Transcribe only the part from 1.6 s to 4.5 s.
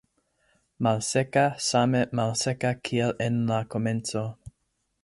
same malseka kiel en la komenco.